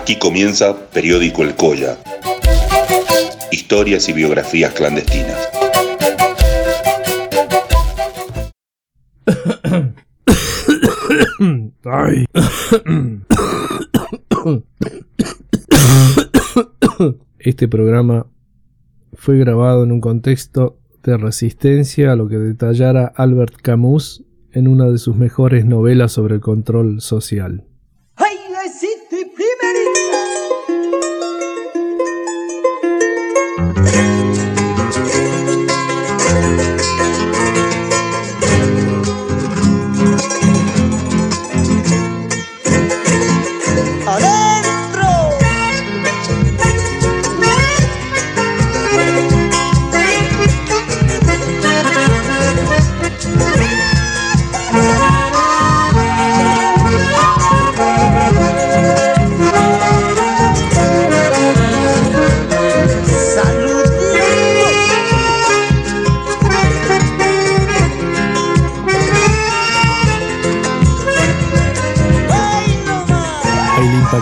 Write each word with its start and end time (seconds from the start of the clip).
Aquí 0.00 0.16
comienza 0.16 0.74
Periódico 0.94 1.42
El 1.42 1.54
Colla. 1.54 1.98
Historias 3.52 4.08
y 4.08 4.14
biografías 4.14 4.72
clandestinas. 4.72 5.36
Este 17.38 17.68
programa 17.68 18.26
fue 19.12 19.36
grabado 19.36 19.84
en 19.84 19.92
un 19.92 20.00
contexto 20.00 20.78
de 21.02 21.18
resistencia 21.18 22.12
a 22.12 22.16
lo 22.16 22.26
que 22.26 22.38
detallara 22.38 23.12
Albert 23.14 23.56
Camus 23.60 24.24
en 24.52 24.66
una 24.66 24.88
de 24.88 24.96
sus 24.96 25.16
mejores 25.16 25.66
novelas 25.66 26.12
sobre 26.12 26.36
el 26.36 26.40
control 26.40 27.02
social. 27.02 27.69
Música 33.92 34.29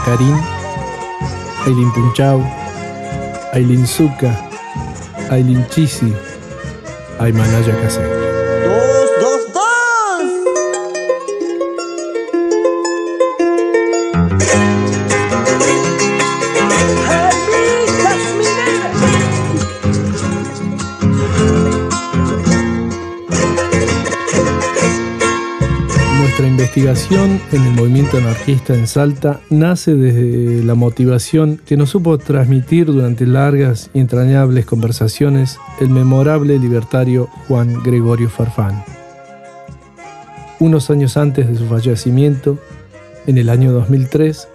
Karim, 0.09 0.41
Aileen 1.67 1.93
Punchau, 1.93 2.41
Aileen 3.53 3.85
Zuka, 3.85 4.33
Aileen 5.31 5.67
Chisi, 5.69 6.15
Aymanaya 7.21 7.75
Casero. 7.77 8.19
Investigación 26.69 27.41
en 27.51 27.65
el 27.65 27.73
movimiento 27.73 28.19
anarquista 28.19 28.75
en 28.75 28.87
Salta 28.87 29.41
nace 29.49 29.95
desde 29.95 30.63
la 30.63 30.75
motivación 30.75 31.59
que 31.65 31.79
nos 31.79 31.89
supo 31.89 32.19
transmitir 32.19 32.85
durante 32.85 33.27
largas 33.27 33.89
y 33.95 34.01
entrañables 34.01 34.67
conversaciones 34.67 35.59
el 35.81 35.89
memorable 35.89 36.59
libertario 36.59 37.31
Juan 37.49 37.83
Gregorio 37.83 38.29
Farfán. 38.29 38.85
Unos 40.61 40.91
años 40.91 41.17
antes 41.17 41.49
de 41.49 41.57
su 41.57 41.65
fallecimiento, 41.65 42.59
en 43.27 43.39
el 43.39 43.49
año 43.49 43.73
2003, 43.73 44.49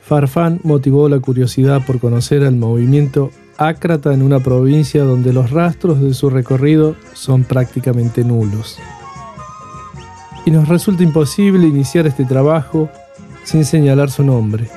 Farfán 0.00 0.58
motivó 0.62 1.10
la 1.10 1.20
curiosidad 1.20 1.84
por 1.84 2.00
conocer 2.00 2.44
al 2.44 2.56
movimiento 2.56 3.30
ácrata 3.58 4.14
en 4.14 4.22
una 4.22 4.40
provincia 4.40 5.04
donde 5.04 5.34
los 5.34 5.50
rastros 5.50 6.00
de 6.00 6.14
su 6.14 6.30
recorrido 6.30 6.96
son 7.12 7.44
prácticamente 7.44 8.24
nulos 8.24 8.78
y 10.44 10.50
nos 10.50 10.68
resulta 10.68 11.02
imposible 11.02 11.66
iniciar 11.66 12.06
este 12.06 12.24
trabajo 12.24 12.88
sin 13.44 13.64
señalar 13.64 14.10
su 14.10 14.24
nombre. 14.24 14.68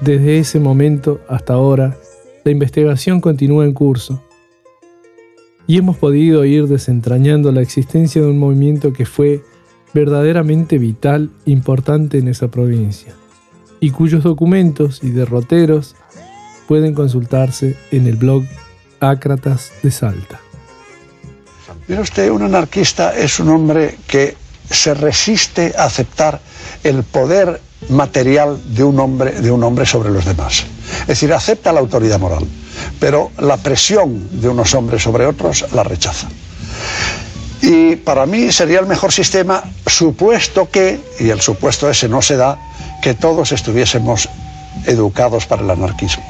Desde 0.00 0.38
ese 0.38 0.60
momento 0.60 1.20
hasta 1.28 1.54
ahora, 1.54 1.96
la 2.44 2.52
investigación 2.52 3.20
continúa 3.20 3.64
en 3.64 3.72
curso 3.72 4.22
y 5.66 5.78
hemos 5.78 5.96
podido 5.96 6.44
ir 6.44 6.66
desentrañando 6.66 7.50
la 7.52 7.62
existencia 7.62 8.20
de 8.20 8.28
un 8.28 8.38
movimiento 8.38 8.92
que 8.92 9.06
fue 9.06 9.42
verdaderamente 9.94 10.76
vital, 10.78 11.30
importante 11.46 12.18
en 12.18 12.28
esa 12.28 12.48
provincia, 12.48 13.14
y 13.80 13.90
cuyos 13.90 14.24
documentos 14.24 15.02
y 15.02 15.10
derroteros 15.10 15.94
pueden 16.66 16.94
consultarse 16.94 17.76
en 17.92 18.06
el 18.06 18.16
blog 18.16 18.44
Ácratas 19.00 19.72
de 19.82 19.90
Salta. 19.90 20.43
Mire 21.86 22.00
usted, 22.00 22.30
un 22.30 22.42
anarquista 22.42 23.14
es 23.14 23.38
un 23.40 23.50
hombre 23.50 23.98
que 24.06 24.36
se 24.70 24.94
resiste 24.94 25.74
a 25.76 25.84
aceptar 25.84 26.40
el 26.82 27.02
poder 27.04 27.60
material 27.90 28.58
de 28.74 28.82
un 28.82 28.98
hombre, 28.98 29.32
de 29.32 29.50
un 29.50 29.62
hombre 29.62 29.84
sobre 29.84 30.10
los 30.10 30.24
demás. 30.24 30.64
Es 31.02 31.08
decir, 31.08 31.32
acepta 31.34 31.72
la 31.72 31.80
autoridad 31.80 32.18
moral, 32.18 32.46
pero 32.98 33.30
la 33.38 33.58
presión 33.58 34.40
de 34.40 34.48
unos 34.48 34.74
hombres 34.74 35.02
sobre 35.02 35.26
otros 35.26 35.66
la 35.72 35.82
rechaza. 35.82 36.28
Y 37.60 37.96
para 37.96 38.24
mí 38.24 38.50
sería 38.50 38.80
el 38.80 38.86
mejor 38.86 39.12
sistema, 39.12 39.62
supuesto 39.86 40.70
que, 40.70 41.00
y 41.20 41.28
el 41.28 41.42
supuesto 41.42 41.90
ese 41.90 42.08
no 42.08 42.22
se 42.22 42.36
da, 42.36 42.58
que 43.02 43.12
todos 43.12 43.52
estuviésemos 43.52 44.28
educados 44.86 45.44
para 45.44 45.62
el 45.62 45.70
anarquismo. 45.70 46.24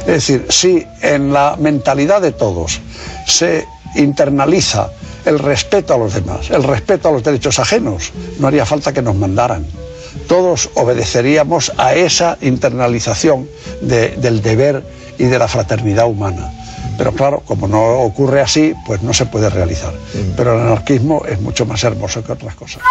Es 0.00 0.06
decir, 0.06 0.46
si 0.50 0.86
en 1.02 1.32
la 1.32 1.56
mentalidad 1.58 2.22
de 2.22 2.30
todos 2.32 2.80
se 3.26 3.66
internaliza 3.96 4.90
el 5.24 5.38
respeto 5.38 5.94
a 5.94 5.98
los 5.98 6.14
demás, 6.14 6.50
el 6.50 6.62
respeto 6.62 7.08
a 7.08 7.12
los 7.12 7.22
derechos 7.22 7.58
ajenos. 7.58 8.12
No 8.38 8.48
haría 8.48 8.64
falta 8.64 8.92
que 8.92 9.02
nos 9.02 9.14
mandaran. 9.14 9.66
Todos 10.26 10.70
obedeceríamos 10.74 11.72
a 11.76 11.94
esa 11.94 12.38
internalización 12.40 13.48
del 13.80 14.42
deber 14.42 14.82
y 15.18 15.24
de 15.24 15.38
la 15.38 15.48
fraternidad 15.48 16.06
humana. 16.06 16.52
Pero 16.96 17.12
claro, 17.12 17.40
como 17.46 17.66
no 17.66 18.00
ocurre 18.00 18.40
así, 18.40 18.74
pues 18.86 19.02
no 19.02 19.14
se 19.14 19.26
puede 19.26 19.48
realizar. 19.48 19.92
Mm. 19.92 20.32
Pero 20.36 20.54
el 20.54 20.66
anarquismo 20.66 21.24
es 21.26 21.40
mucho 21.40 21.64
más 21.64 21.82
hermoso 21.84 22.22
que 22.22 22.32
otras 22.32 22.54
cosas. 22.54 22.82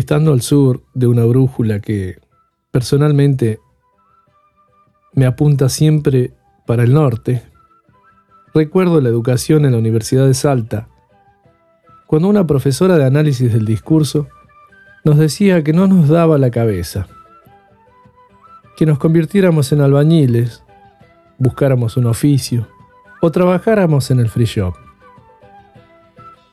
Estando 0.00 0.32
al 0.32 0.40
sur 0.40 0.82
de 0.94 1.06
una 1.06 1.24
brújula 1.24 1.80
que 1.80 2.18
personalmente 2.70 3.60
me 5.12 5.26
apunta 5.26 5.68
siempre 5.68 6.32
para 6.66 6.84
el 6.84 6.94
norte, 6.94 7.42
recuerdo 8.54 9.00
la 9.02 9.10
educación 9.10 9.66
en 9.66 9.72
la 9.72 9.78
Universidad 9.78 10.26
de 10.26 10.32
Salta, 10.32 10.88
cuando 12.06 12.28
una 12.28 12.46
profesora 12.46 12.96
de 12.96 13.04
análisis 13.04 13.52
del 13.52 13.66
discurso 13.66 14.26
nos 15.04 15.18
decía 15.18 15.62
que 15.62 15.74
no 15.74 15.86
nos 15.86 16.08
daba 16.08 16.38
la 16.38 16.50
cabeza, 16.50 17.06
que 18.76 18.86
nos 18.86 18.98
convirtiéramos 18.98 19.70
en 19.72 19.82
albañiles, 19.82 20.64
buscáramos 21.38 21.98
un 21.98 22.06
oficio 22.06 22.66
o 23.20 23.30
trabajáramos 23.30 24.10
en 24.10 24.20
el 24.20 24.30
free 24.30 24.46
shop, 24.46 24.74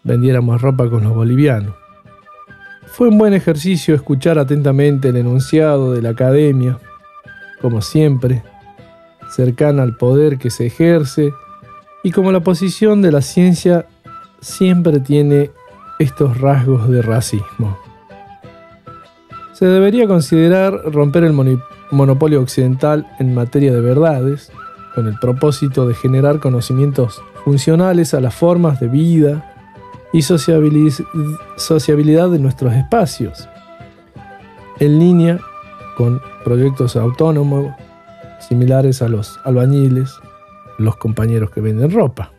vendiéramos 0.04 0.62
ropa 0.62 0.90
con 0.90 1.06
los 1.06 1.16
bolivianos 1.16 1.87
fue 2.98 3.10
un 3.10 3.20
buen 3.20 3.36
ejercicio 3.36 3.94
escuchar 3.94 4.40
atentamente 4.40 5.10
el 5.10 5.18
enunciado 5.18 5.94
de 5.94 6.02
la 6.02 6.10
academia, 6.10 6.80
como 7.62 7.84
siempre, 7.84 8.42
cercana 9.30 9.84
al 9.84 9.96
poder 9.98 10.40
que 10.40 10.50
se 10.50 10.66
ejerce 10.66 11.32
y 12.04 12.10
como 12.10 12.32
la 12.32 12.40
posición 12.40 13.04
de 13.04 13.12
la 13.12 13.22
ciencia 13.22 13.86
siempre 14.42 15.00
tiene 15.00 15.52
estos 16.00 16.42
rasgos 16.42 16.90
de 16.90 17.04
racismo. 17.04 17.78
Se 19.54 19.68
debería 19.68 20.08
considerar 20.08 20.74
romper 20.92 21.24
el 21.24 21.34
monopolio 21.92 22.42
occidental 22.42 23.06
en 23.20 23.36
materia 23.36 23.72
de 23.74 23.82
verdades, 23.82 24.52
con 24.96 25.06
el 25.06 25.20
propósito 25.20 25.88
de 25.88 25.94
generar 25.94 26.40
conocimientos 26.40 27.22
funcionales 27.46 28.16
a 28.16 28.22
las 28.22 28.34
formas 28.34 28.80
de 28.80 28.88
vida 28.88 29.57
y 30.14 30.22
sociabilidad 30.22 32.30
de 32.30 32.40
nuestros 32.40 32.74
espacios, 32.74 33.50
en 34.80 35.00
línea 35.00 35.40
con 35.98 36.22
proyectos 36.44 36.96
autónomos 36.96 37.74
similares 38.40 39.02
a 39.02 39.10
los 39.10 39.40
albañiles, 39.44 40.12
los 40.78 40.96
compañeros 40.98 41.50
que 41.52 41.62
venden 41.62 41.92
ropa. 41.92 42.32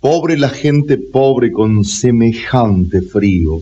Pobre 0.00 0.38
la 0.38 0.50
gente 0.50 0.98
pobre 0.98 1.50
con 1.50 1.84
semejante 1.84 3.02
frío, 3.02 3.60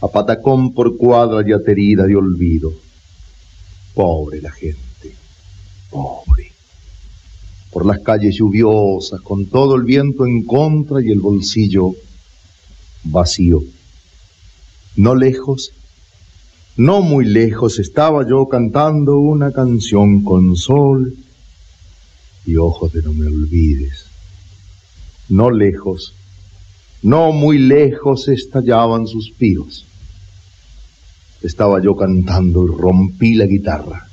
a 0.00 0.08
patacón 0.08 0.74
por 0.74 0.96
cuadra 0.96 1.42
y 1.46 1.52
aterida 1.52 2.04
de 2.04 2.16
olvido. 2.16 2.72
Pobre 3.94 4.42
la 4.42 4.50
gente, 4.50 5.14
pobre. 5.90 6.55
Por 7.76 7.84
las 7.84 7.98
calles 7.98 8.36
lluviosas, 8.36 9.20
con 9.20 9.44
todo 9.44 9.74
el 9.74 9.82
viento 9.82 10.24
en 10.24 10.44
contra 10.44 11.02
y 11.02 11.10
el 11.10 11.20
bolsillo 11.20 11.94
vacío. 13.04 13.62
No 14.96 15.14
lejos, 15.14 15.72
no 16.78 17.02
muy 17.02 17.26
lejos, 17.26 17.78
estaba 17.78 18.26
yo 18.26 18.48
cantando 18.48 19.18
una 19.18 19.52
canción 19.52 20.24
con 20.24 20.56
sol 20.56 21.18
y 22.46 22.56
ojos 22.56 22.94
de 22.94 23.02
no 23.02 23.12
me 23.12 23.26
olvides. 23.26 24.06
No 25.28 25.50
lejos, 25.50 26.14
no 27.02 27.30
muy 27.32 27.58
lejos 27.58 28.28
estallaban 28.28 29.06
suspiros. 29.06 29.84
Estaba 31.42 31.82
yo 31.82 31.94
cantando 31.94 32.64
y 32.64 32.68
rompí 32.68 33.34
la 33.34 33.44
guitarra 33.44 34.05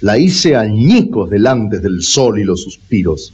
la 0.00 0.18
hice 0.18 0.54
añicos 0.54 1.30
delante 1.30 1.80
del 1.80 2.02
sol 2.02 2.38
y 2.38 2.44
los 2.44 2.62
suspiros. 2.62 3.32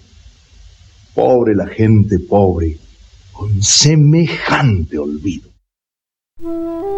Pobre 1.14 1.54
la 1.54 1.66
gente 1.66 2.18
pobre, 2.18 2.78
con 3.32 3.62
semejante 3.62 4.98
olvido. 4.98 5.50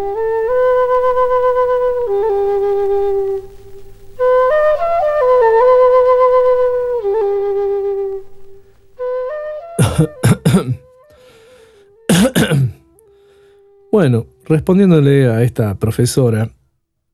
Bueno, 13.92 14.26
respondiéndole 14.44 15.30
a 15.30 15.42
esta 15.42 15.78
profesora, 15.78 16.50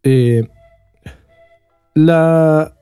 eh, 0.02 0.48
la 1.94 2.74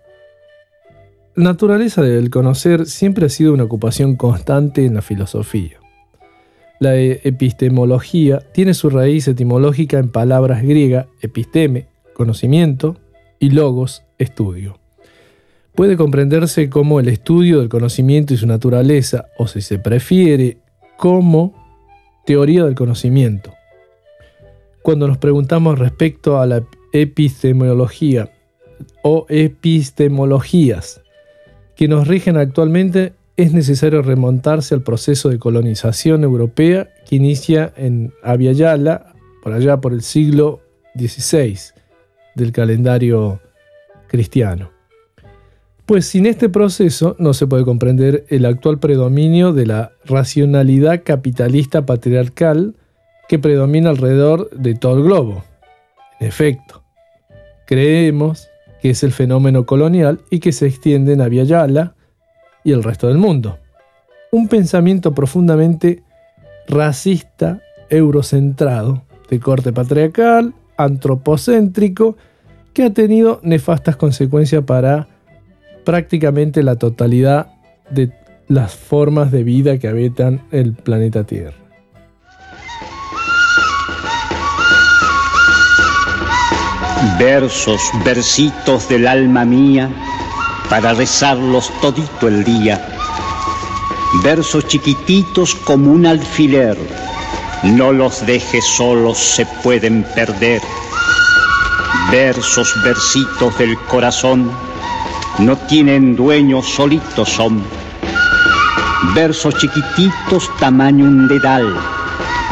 naturaleza 1.35 2.03
del 2.03 2.31
conocer 2.31 2.87
siempre 2.87 3.27
ha 3.27 3.29
sido 3.29 3.53
una 3.53 3.65
ocupación 3.65 4.17
constante 4.17 4.85
en 4.87 4.95
la 4.95 5.03
filosofía. 5.03 5.79
La 6.79 6.97
e-, 6.97 7.21
epistemología 7.25 8.39
tiene 8.53 8.75
su 8.75 8.89
raíz 8.89 9.27
etimológica 9.27 9.99
en 9.99 10.11
palabras 10.11 10.63
griegas 10.63 11.07
episteme, 11.23 11.89
conocimiento, 12.15 12.97
y 13.41 13.51
logos, 13.51 14.05
estudio. 14.19 14.79
Puede 15.75 15.97
comprenderse 15.97 16.69
como 16.69 17.01
el 17.01 17.09
estudio 17.09 17.61
del 17.61 17.71
conocimiento 17.71 18.35
y 18.35 18.37
su 18.37 18.47
naturaleza, 18.47 19.27
o 19.39 19.47
si 19.47 19.63
se 19.63 19.79
prefiere, 19.79 20.59
como 20.99 21.55
teoría 22.27 22.65
del 22.65 22.75
conocimiento. 22.75 23.55
Cuando 24.83 25.09
nos 25.09 25.17
preguntamos 25.17 25.79
respecto 25.79 26.39
a 26.39 26.47
la 26.47 26.63
epistemología 26.93 28.31
o 29.03 29.27
epistemologías 29.29 31.03
que 31.81 31.89
nos 31.89 32.07
rigen 32.07 32.37
actualmente, 32.37 33.15
es 33.39 33.55
necesario 33.55 34.03
remontarse 34.03 34.75
al 34.75 34.83
proceso 34.83 35.31
de 35.31 35.39
colonización 35.39 36.25
europea 36.25 36.91
que 37.09 37.17
inicia 37.17 37.73
en 37.75 38.13
Aviala, 38.23 39.15
por 39.43 39.55
allá 39.55 39.81
por 39.81 39.95
el 39.95 40.03
siglo 40.03 40.61
XVI 40.95 41.59
del 42.35 42.53
calendario 42.53 43.41
cristiano. 44.09 44.73
Pues 45.87 46.05
sin 46.05 46.27
este 46.27 46.51
proceso 46.51 47.17
no 47.19 47.33
se 47.33 47.47
puede 47.47 47.65
comprender 47.65 48.27
el 48.29 48.45
actual 48.45 48.79
predominio 48.79 49.55
de 49.55 49.65
la 49.65 49.93
racionalidad 50.05 51.03
capitalista 51.03 51.87
patriarcal 51.87 52.75
que 53.27 53.39
predomina 53.39 53.89
alrededor 53.89 54.51
de 54.51 54.75
todo 54.75 54.99
el 54.99 55.05
globo. 55.05 55.45
En 56.21 56.27
efecto, 56.27 56.85
creemos 57.67 58.50
que 58.83 58.91
es 58.91 59.03
el 59.03 59.13
fenómeno 59.13 59.67
colonial 59.67 60.21
y 60.31 60.41
que 60.41 60.53
se 60.53 60.67
extiende 60.67 61.13
en 61.13 61.47
Yala 61.47 61.95
y 62.65 62.73
el 62.73 62.83
resto 62.83 63.09
del 63.09 63.19
mundo. 63.19 63.59
Un 64.33 64.49
pensamiento 64.49 65.15
profundamente 65.15 66.03
racista, 66.69 67.61
eurocentrado, 67.89 69.03
de 69.29 69.41
corte 69.41 69.73
patriarcal, 69.73 70.55
antropocéntrico, 70.77 72.17
que 72.73 72.85
ha 72.85 72.91
tenido 72.93 73.41
nefastas 73.43 73.97
consecuencias 73.97 74.65
para 74.65 75.09
prácticamente 75.85 76.63
la 76.63 76.77
totalidad 76.77 77.49
de 77.91 78.13
las 78.49 78.75
formas 78.75 79.31
de 79.31 79.45
vida 79.45 79.79
que 79.79 79.89
habitan 79.89 80.43
el 80.51 80.73
planeta 80.73 81.25
Tierra. 81.25 81.70
Versos, 87.19 87.81
versitos 88.05 88.87
del 88.91 89.07
alma 89.07 89.47
mía, 89.47 89.89
para 90.69 90.93
rezarlos 90.93 91.73
todito 91.81 92.29
el 92.29 92.45
día. 92.45 92.79
Versos 94.23 94.67
chiquititos 94.67 95.55
como 95.55 95.93
un 95.93 96.05
alfiler, 96.05 96.77
no 97.63 97.93
los 97.93 98.27
dejes 98.27 98.67
solos, 98.77 99.17
se 99.17 99.47
pueden 99.63 100.05
perder. 100.15 100.61
Versos, 102.11 102.71
versitos 102.85 103.57
del 103.57 103.79
corazón, 103.89 104.51
no 105.39 105.57
tienen 105.57 106.15
dueño, 106.15 106.63
solitos 106.63 107.31
son. 107.31 107.65
Versos 109.15 109.55
chiquititos 109.57 110.51
tamaño 110.59 111.07
un 111.07 111.29
dedal, 111.29 111.75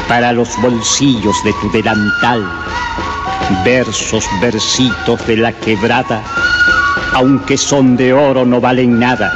para 0.08 0.32
los 0.32 0.48
bolsillos 0.62 1.36
de 1.44 1.52
tu 1.60 1.70
delantal 1.70 2.67
versos, 3.64 4.24
versitos 4.40 5.26
de 5.26 5.36
la 5.36 5.52
quebrada, 5.52 6.22
aunque 7.14 7.56
son 7.56 7.96
de 7.96 8.12
oro 8.12 8.44
no 8.44 8.60
valen 8.60 8.98
nada. 8.98 9.32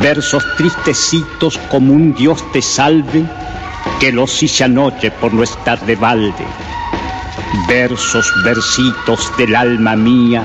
Versos 0.00 0.44
tristecitos 0.56 1.58
como 1.70 1.94
un 1.94 2.14
Dios 2.14 2.44
te 2.52 2.62
salve, 2.62 3.24
que 4.00 4.12
los 4.12 4.42
hice 4.42 4.64
anoche 4.64 5.10
por 5.10 5.32
no 5.32 5.42
estar 5.42 5.80
de 5.86 5.96
balde. 5.96 6.46
Versos, 7.66 8.32
versitos 8.44 9.32
del 9.36 9.56
alma 9.56 9.96
mía, 9.96 10.44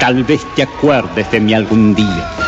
tal 0.00 0.24
vez 0.24 0.44
te 0.54 0.62
acuerdes 0.62 1.30
de 1.30 1.40
mí 1.40 1.54
algún 1.54 1.94
día. 1.94 2.45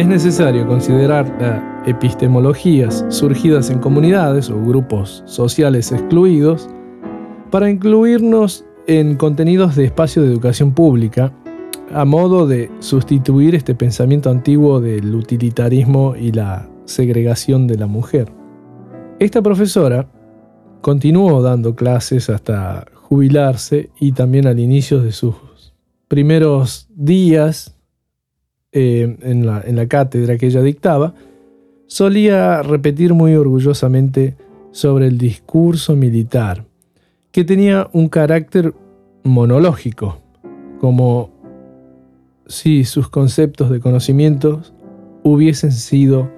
Es 0.00 0.06
necesario 0.06 0.66
considerar 0.66 1.30
las 1.38 1.86
epistemologías 1.86 3.04
surgidas 3.10 3.68
en 3.68 3.80
comunidades 3.80 4.48
o 4.48 4.58
grupos 4.58 5.22
sociales 5.26 5.92
excluidos 5.92 6.70
para 7.50 7.68
incluirnos 7.68 8.64
en 8.86 9.16
contenidos 9.16 9.76
de 9.76 9.84
espacio 9.84 10.22
de 10.22 10.28
educación 10.28 10.72
pública 10.72 11.34
a 11.92 12.06
modo 12.06 12.46
de 12.46 12.70
sustituir 12.78 13.54
este 13.54 13.74
pensamiento 13.74 14.30
antiguo 14.30 14.80
del 14.80 15.14
utilitarismo 15.14 16.16
y 16.16 16.32
la 16.32 16.66
segregación 16.86 17.66
de 17.66 17.76
la 17.76 17.86
mujer. 17.86 18.32
Esta 19.18 19.42
profesora 19.42 20.08
continuó 20.80 21.42
dando 21.42 21.74
clases 21.76 22.30
hasta 22.30 22.86
jubilarse 22.94 23.90
y 24.00 24.12
también 24.12 24.46
al 24.46 24.60
inicio 24.60 25.02
de 25.02 25.12
sus 25.12 25.74
primeros 26.08 26.88
días 26.94 27.76
eh, 28.72 29.16
en, 29.22 29.46
la, 29.46 29.86
cátedra 29.88 30.38
que 30.38 30.46
ella 30.46 30.62
dictaba, 30.62 31.14
solía 31.86 32.62
repetir 32.62 33.14
muy 33.14 33.34
orgullosamente 33.34 34.36
sobre 34.70 35.08
el 35.08 35.18
discurso 35.18 35.96
militar, 35.96 36.64
que 37.32 37.44
tenía 37.44 37.88
un 37.92 38.08
carácter 38.08 38.72
monológico, 39.24 40.18
como 40.80 41.30
si 42.46 42.84
sus 42.84 43.08
conceptos 43.08 43.70
de 43.70 43.80
conocimientos 43.80 44.72
hubiesen 45.24 45.72
sido 45.72 46.30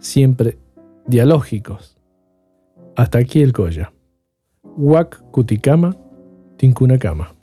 siempre 0.00 0.58
dialógicos. 1.06 1.96
Hasta 2.96 3.18
aquí 3.18 3.42
el 3.42 3.52
Koya. 3.52 3.92
Wak 4.76 5.30
Kutikama, 5.30 5.96
Tinkunakama. 6.56 7.34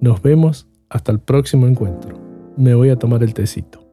Nos 0.00 0.20
vemos 0.20 0.66
hasta 0.88 1.12
el 1.12 1.20
próximo 1.20 1.66
encuentro 1.66 2.27
me 2.58 2.74
voy 2.74 2.90
a 2.90 2.96
tomar 2.96 3.22
el 3.22 3.34
tecito. 3.34 3.87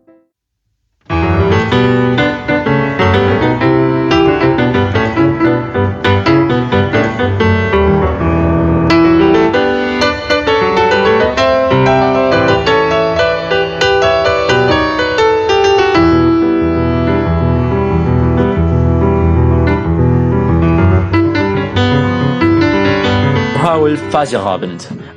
Paul 23.85 23.99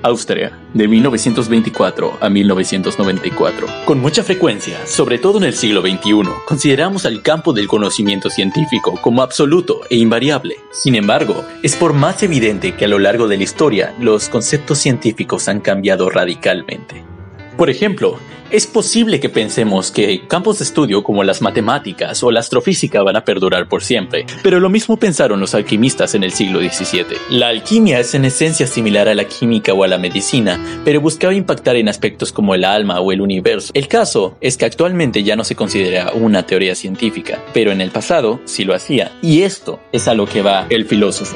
Austria, 0.02 0.52
de 0.74 0.88
1924 0.88 2.18
a 2.20 2.28
1994. 2.28 3.66
Con 3.86 3.98
mucha 3.98 4.22
frecuencia, 4.22 4.86
sobre 4.86 5.18
todo 5.18 5.38
en 5.38 5.44
el 5.44 5.54
siglo 5.54 5.80
XXI, 5.80 6.28
consideramos 6.46 7.06
al 7.06 7.22
campo 7.22 7.54
del 7.54 7.66
conocimiento 7.66 8.28
científico 8.28 8.98
como 9.00 9.22
absoluto 9.22 9.80
e 9.88 9.96
invariable. 9.96 10.56
Sin 10.70 10.96
embargo, 10.96 11.46
es 11.62 11.76
por 11.76 11.94
más 11.94 12.22
evidente 12.22 12.74
que 12.76 12.84
a 12.84 12.88
lo 12.88 12.98
largo 12.98 13.26
de 13.26 13.38
la 13.38 13.44
historia 13.44 13.94
los 13.98 14.28
conceptos 14.28 14.76
científicos 14.76 15.48
han 15.48 15.60
cambiado 15.60 16.10
radicalmente. 16.10 17.17
Por 17.58 17.70
ejemplo, 17.70 18.20
es 18.52 18.68
posible 18.68 19.18
que 19.18 19.28
pensemos 19.28 19.90
que 19.90 20.28
campos 20.28 20.60
de 20.60 20.64
estudio 20.64 21.02
como 21.02 21.24
las 21.24 21.42
matemáticas 21.42 22.22
o 22.22 22.30
la 22.30 22.38
astrofísica 22.38 23.02
van 23.02 23.16
a 23.16 23.24
perdurar 23.24 23.68
por 23.68 23.82
siempre, 23.82 24.26
pero 24.44 24.60
lo 24.60 24.70
mismo 24.70 24.96
pensaron 24.96 25.40
los 25.40 25.56
alquimistas 25.56 26.14
en 26.14 26.22
el 26.22 26.30
siglo 26.30 26.60
XVII. 26.60 27.18
La 27.30 27.48
alquimia 27.48 27.98
es 27.98 28.14
en 28.14 28.26
esencia 28.26 28.68
similar 28.68 29.08
a 29.08 29.14
la 29.16 29.24
química 29.24 29.74
o 29.74 29.82
a 29.82 29.88
la 29.88 29.98
medicina, 29.98 30.64
pero 30.84 31.00
buscaba 31.00 31.34
impactar 31.34 31.74
en 31.74 31.88
aspectos 31.88 32.30
como 32.30 32.54
el 32.54 32.64
alma 32.64 33.00
o 33.00 33.10
el 33.10 33.20
universo. 33.20 33.72
El 33.74 33.88
caso 33.88 34.36
es 34.40 34.56
que 34.56 34.64
actualmente 34.64 35.24
ya 35.24 35.34
no 35.34 35.42
se 35.42 35.56
considera 35.56 36.12
una 36.12 36.46
teoría 36.46 36.76
científica, 36.76 37.42
pero 37.52 37.72
en 37.72 37.80
el 37.80 37.90
pasado 37.90 38.38
sí 38.44 38.64
lo 38.64 38.72
hacía, 38.72 39.10
y 39.20 39.42
esto 39.42 39.80
es 39.90 40.06
a 40.06 40.14
lo 40.14 40.26
que 40.26 40.42
va 40.42 40.68
el 40.70 40.84
filósofo. 40.84 41.34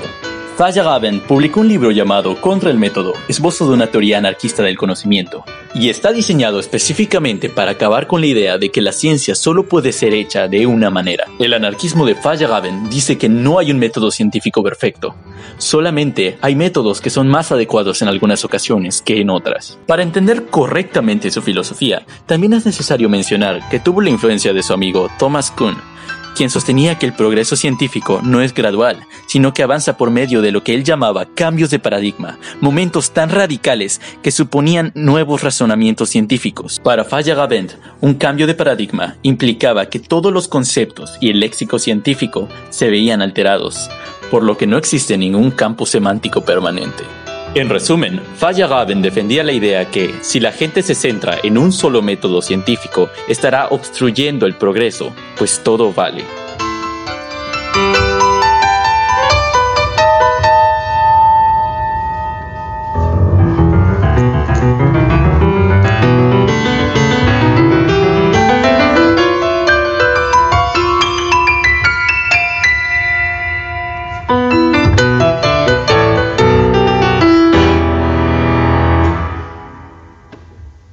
Feyerabend 0.57 1.23
publicó 1.23 1.61
un 1.61 1.69
libro 1.69 1.91
llamado 1.91 2.39
Contra 2.39 2.71
el 2.71 2.77
método, 2.77 3.15
esbozo 3.27 3.67
de 3.67 3.73
una 3.73 3.87
teoría 3.87 4.19
anarquista 4.19 4.63
del 4.63 4.77
conocimiento, 4.77 5.45
y 5.75 5.89
está 5.89 6.13
diseñado 6.13 6.61
específicamente 6.61 7.49
para 7.49 7.71
acabar 7.71 8.07
con 8.07 8.21
la 8.21 8.27
idea 8.27 8.59
de 8.59 8.69
que 8.69 8.83
la 8.83 8.93
ciencia 8.93 9.35
solo 9.35 9.67
puede 9.67 9.93
ser 9.93 10.13
hecha 10.13 10.49
de 10.49 10.67
una 10.67 10.91
manera. 10.91 11.25
El 11.39 11.55
anarquismo 11.55 12.05
de 12.05 12.15
Feyerabend 12.15 12.91
dice 12.91 13.17
que 13.17 13.31
no 13.31 13.59
hay 13.59 13.71
un 13.71 13.79
método 13.79 14.11
científico 14.11 14.63
perfecto, 14.63 15.15
solamente 15.57 16.37
hay 16.43 16.55
métodos 16.55 17.01
que 17.01 17.09
son 17.11 17.29
más 17.29 17.51
adecuados 17.51 18.03
en 18.03 18.09
algunas 18.09 18.45
ocasiones 18.45 19.01
que 19.01 19.23
en 19.23 19.31
otras. 19.31 19.79
Para 19.87 20.03
entender 20.03 20.47
correctamente 20.47 21.31
su 21.31 21.41
filosofía, 21.41 22.03
también 22.27 22.53
es 22.53 22.67
necesario 22.67 23.09
mencionar 23.09 23.67
que 23.71 23.81
tuvo 23.81 24.03
la 24.03 24.11
influencia 24.11 24.53
de 24.53 24.63
su 24.63 24.75
amigo 24.75 25.09
Thomas 25.19 25.51
Kuhn, 25.51 25.77
quien 26.35 26.51
sostenía 26.51 26.99
que 26.99 27.07
el 27.07 27.13
progreso 27.13 27.57
científico 27.57 28.21
no 28.23 28.41
es 28.41 28.55
gradual, 28.55 29.07
sino 29.27 29.53
que 29.55 29.63
avanza 29.63 29.97
por 29.97 30.11
medio 30.11 30.43
de 30.43 30.53
lo 30.53 30.63
que 30.63 30.75
él 30.75 30.85
llamaba 30.85 31.27
cambios 31.35 31.71
de 31.71 31.79
paradigma, 31.79 32.39
momentos 32.61 33.13
tan 33.13 33.31
radicales 33.31 34.01
que 34.23 34.31
suponían 34.31 34.93
nuevos 34.95 35.43
razonamientos 35.43 36.11
científicos. 36.11 36.81
Para 36.83 37.05
Feyerabend, 37.05 37.73
un 38.01 38.15
cambio 38.15 38.47
de 38.47 38.55
paradigma 38.55 39.17
implicaba 39.23 39.87
que 39.87 39.99
todos 39.99 40.33
los 40.33 40.49
conceptos 40.49 41.17
y 41.21 41.31
el 41.31 41.41
léxico 41.41 41.79
científico 41.79 42.49
se 42.71 42.91
veían 42.91 43.23
alterados, 43.23 43.91
por 44.31 44.43
lo 44.43 44.57
que 44.57 44.67
no 44.67 44.79
existe 44.79 45.19
ningún 45.19 45.51
campo 45.51 45.87
semántico 45.87 46.43
permanente. 46.43 47.05
En 47.55 47.69
resumen, 47.69 48.19
Feyerabend 48.37 49.05
defendía 49.05 49.45
la 49.45 49.53
idea 49.53 49.85
que, 49.91 50.15
si 50.23 50.41
la 50.41 50.53
gente 50.53 50.83
se 50.83 50.95
centra 50.95 51.39
en 51.43 51.59
un 51.59 51.71
solo 51.71 52.01
método 52.01 52.41
científico, 52.41 53.11
estará 53.29 53.69
obstruyendo 53.69 54.47
el 54.47 54.55
progreso, 54.55 55.15
pues 55.37 55.61
todo 55.63 55.93
vale. 55.93 56.25